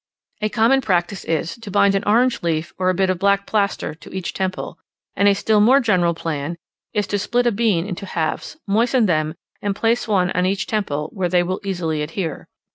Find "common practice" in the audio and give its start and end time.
0.49-1.23